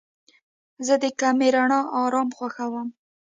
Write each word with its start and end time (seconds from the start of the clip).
زه 0.85 0.93
د 1.03 1.05
کمې 1.19 1.47
رڼا 1.55 1.79
آرام 2.03 2.29
خوښوم. 2.37 2.87